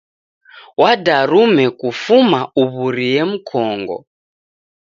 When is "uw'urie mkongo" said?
2.61-3.97